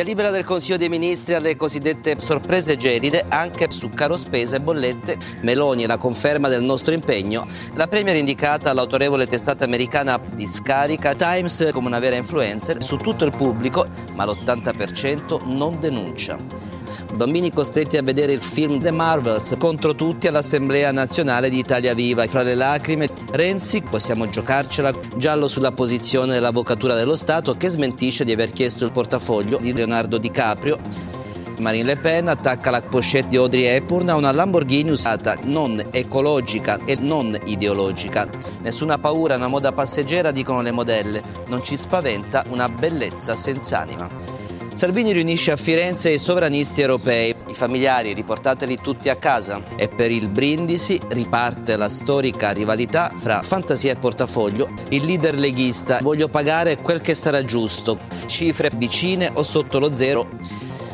[0.00, 4.60] Via libera del Consiglio dei Ministri alle cosiddette sorprese gelide anche su caro spese e
[4.60, 5.18] bollette.
[5.42, 7.46] Meloni la conferma del nostro impegno.
[7.74, 13.26] La premier indicata all'autorevole testata americana di scarica Times come una vera influencer su tutto
[13.26, 16.38] il pubblico, ma l'80% non denuncia.
[17.14, 22.26] Bambini costretti a vedere il film The Marvels contro tutti all'Assemblea Nazionale di Italia Viva.
[22.26, 28.32] Fra le lacrime, Renzi, possiamo giocarcela, giallo sulla posizione dell'Avvocatura dello Stato che smentisce di
[28.32, 30.78] aver chiesto il portafoglio di Leonardo DiCaprio.
[31.58, 36.78] Marine Le Pen attacca la pochette di Audrey Hepburn a una Lamborghini usata non ecologica
[36.86, 38.26] e non ideologica.
[38.62, 41.22] Nessuna paura, una moda passeggera, dicono le modelle.
[41.48, 44.39] Non ci spaventa una bellezza senza anima.
[44.72, 47.34] Salvini riunisce a Firenze i sovranisti europei.
[47.48, 53.42] I familiari riportateli tutti a casa e per il Brindisi riparte la storica rivalità fra
[53.42, 54.72] fantasia e portafoglio.
[54.90, 60.28] Il leader leghista voglio pagare quel che sarà giusto, cifre vicine o sotto lo zero.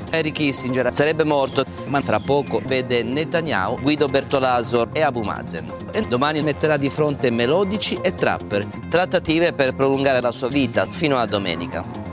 [0.09, 5.71] Henry Kissinger sarebbe morto, ma fra poco vede Netanyahu, Guido Bertolaso e Abu Mazen.
[5.93, 11.19] E domani metterà di fronte melodici e trapper, trattative per prolungare la sua vita fino
[11.19, 12.06] a domenica.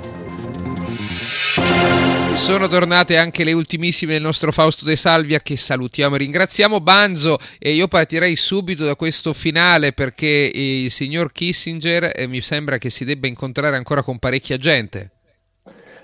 [1.55, 7.37] Sono tornate anche le ultimissime del nostro Fausto De Salvia che salutiamo e ringraziamo Banzo
[7.59, 12.89] e io partirei subito da questo finale perché il signor Kissinger eh, mi sembra che
[12.89, 15.11] si debba incontrare ancora con parecchia gente.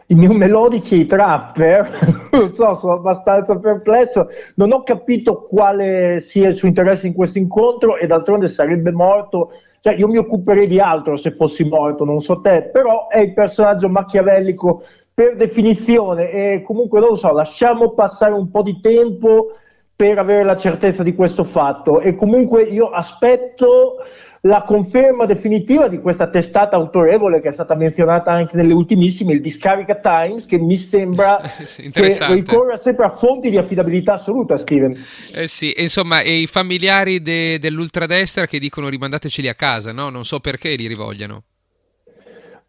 [0.08, 6.56] i New Melodici Trapper, non so, sono abbastanza perplesso, non ho capito quale sia il
[6.56, 11.18] suo interesse in questo incontro e d'altronde sarebbe morto, cioè io mi occuperei di altro
[11.18, 14.84] se fossi morto, non so te, però è il personaggio machiavellico
[15.20, 19.52] per definizione e comunque non lo so, lasciamo passare un po' di tempo
[19.94, 23.98] per avere la certezza di questo fatto e comunque io aspetto
[24.44, 29.42] la conferma definitiva di questa testata autorevole che è stata menzionata anche nelle ultimissime, il
[29.42, 32.36] Discarica Times, che mi sembra Sì, che interessante.
[32.36, 34.96] ricorra sempre a fonti di affidabilità assoluta, Steven.
[35.34, 40.08] Eh sì, insomma, e i familiari de- dell'ultradestra che dicono rimandateceli a casa, no?
[40.08, 41.44] Non so perché li rivogliano.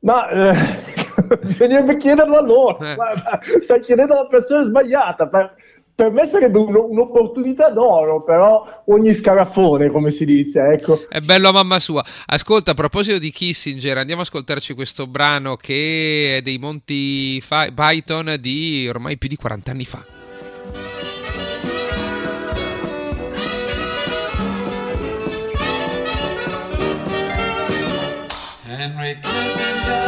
[0.01, 1.00] Ma eh,
[1.41, 2.95] bisognerebbe chiederlo a loro, Eh.
[2.95, 5.27] Guarda, stai chiedendo alla persona sbagliata.
[5.29, 5.55] Per-
[6.01, 10.99] per me sarebbe un- un'opportunità d'oro, però ogni scarafone, come si dice, ecco.
[11.11, 12.03] È bello a mamma sua.
[12.27, 17.69] Ascolta, a proposito di Kissinger, andiamo a ascoltarci questo brano che è dei Monty Fa-
[17.75, 20.03] Python di ormai più di 40 anni fa.
[28.79, 30.00] Henry Kissinger,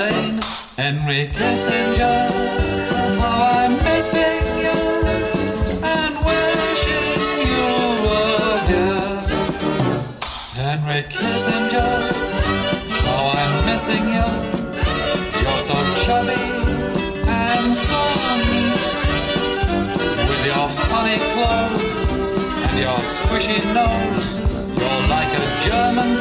[0.00, 0.40] insane.
[0.76, 2.26] Henry Kissinger,
[3.20, 4.74] how I'm missing you
[5.86, 7.66] and wishing you
[8.02, 9.14] were here.
[10.58, 11.94] Henry Kissinger,
[13.06, 14.28] how I'm missing you.
[15.42, 16.42] You're so chubby
[17.28, 18.00] and so
[18.50, 18.80] neat
[20.28, 22.02] with your funny clothes
[22.66, 24.40] and your squishy nose.
[24.76, 26.18] You're like a German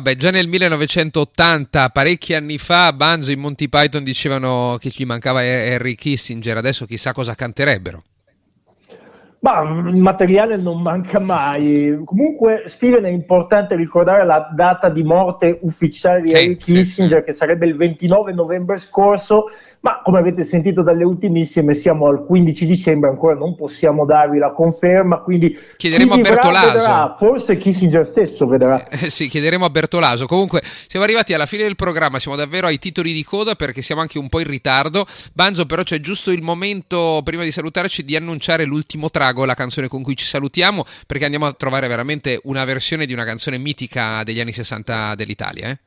[0.00, 5.04] vabbè, già nel 1980, parecchi anni fa, Banzo e i Monty Python dicevano che gli
[5.04, 8.02] mancava Harry Kissinger, adesso chissà cosa canterebbero.
[9.42, 11.98] Ma il materiale non manca mai.
[12.04, 17.24] Comunque, Steven, è importante ricordare la data di morte ufficiale di Sì, Henry sì, Kissinger,
[17.24, 19.46] che sarebbe il 29 novembre scorso.
[19.82, 24.52] Ma come avete sentito dalle ultimissime, siamo al 15 dicembre, ancora non possiamo darvi la
[24.52, 25.20] conferma.
[25.20, 26.72] Quindi Chiederemo chi a Bertolaso.
[26.72, 28.86] vedrà, forse Kissinger stesso vedrà.
[28.88, 30.26] Eh, sì, chiederemo a Bertolaso.
[30.26, 34.02] Comunque, siamo arrivati alla fine del programma, siamo davvero ai titoli di coda perché siamo
[34.02, 35.06] anche un po' in ritardo.
[35.32, 39.88] Banzo, però, c'è giusto il momento, prima di salutarci, di annunciare l'ultimo trago, la canzone
[39.88, 44.22] con cui ci salutiamo, perché andiamo a trovare veramente una versione di una canzone mitica
[44.24, 45.68] degli anni 60 dell'Italia.
[45.68, 45.78] Eh?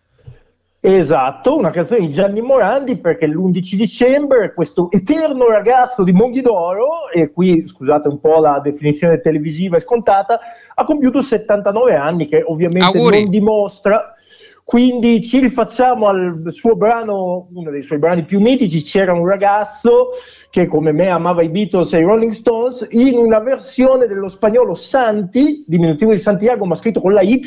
[0.86, 7.32] Esatto, una canzone di Gianni Morandi perché l'11 dicembre questo eterno ragazzo di Monghidoro, e
[7.32, 10.42] qui scusate un po' la definizione televisiva è scontata,
[10.76, 13.22] ha compiuto 79 anni che ovviamente Auguri.
[13.22, 14.13] non dimostra,
[14.64, 20.12] quindi ci rifacciamo al suo brano, uno dei suoi brani più mitici, C'era un ragazzo
[20.50, 24.74] che come me amava i Beatles e i Rolling Stones, in una versione dello spagnolo
[24.74, 27.42] Santi, diminutivo di Santiago ma scritto con la Y,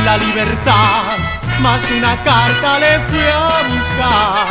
[0.05, 1.17] la libertad,
[1.61, 4.47] más una carta le fui a buscar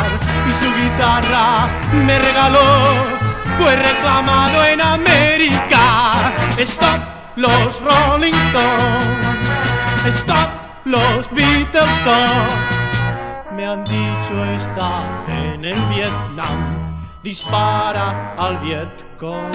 [0.49, 1.67] y su guitarra
[2.05, 2.93] me regaló,
[3.57, 6.33] fue reclamado en América.
[6.57, 7.01] Stop
[7.35, 10.49] los Rolling Stones, stop
[10.85, 13.53] los Beatles stop.
[13.55, 19.51] Me han dicho está en el Vietnam, dispara al Vietcong.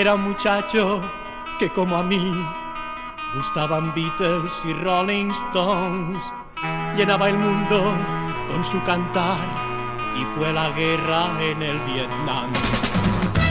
[0.00, 1.00] Era un muchacho
[1.58, 2.46] que como a mí
[3.34, 6.24] gustaban Beatles y Rolling Stones.
[6.96, 7.96] Llenaba el mundo
[8.48, 9.38] con su cantar
[10.14, 12.52] y fue la guerra en el Vietnam.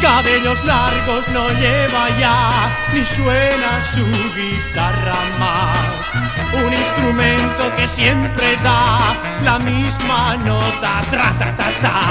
[0.02, 2.50] Cabellos largos no lleva ya,
[2.94, 4.06] ni suena su
[4.40, 5.80] guitarra más.
[6.54, 9.00] Un instrumento que siempre da
[9.44, 12.02] la misma nota, tra ta ta ta.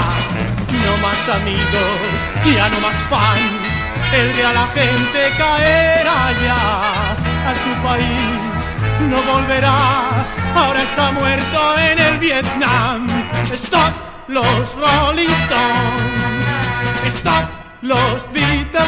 [0.84, 3.65] No más amigos, ya no más fans,
[4.12, 6.60] el de a la gente caerá ya
[7.50, 8.46] a su país.
[9.10, 9.76] No volverá,
[10.54, 13.06] ahora está muerto en el Vietnam.
[13.52, 13.92] Stop
[14.28, 16.46] los Rolling Stones,
[17.18, 17.46] stop
[17.82, 18.86] los Beatles.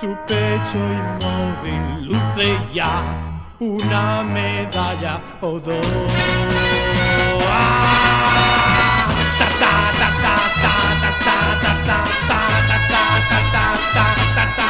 [0.00, 3.02] Su pecho inmóvil luce ya
[3.58, 5.86] una medalla o dos.
[7.48, 11.98] Ah, ta, ta, ta, ta, ta, ta, ta, ta, ta,
[12.28, 13.43] ta, ta, ta,
[13.94, 14.63] ta ta ta